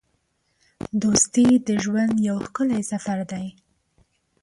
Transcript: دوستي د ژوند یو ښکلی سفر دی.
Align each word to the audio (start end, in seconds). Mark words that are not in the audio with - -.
دوستي 1.01 1.47
د 1.67 1.69
ژوند 1.83 2.13
یو 2.29 2.37
ښکلی 2.47 2.81
سفر 2.91 3.17
دی. 3.31 3.45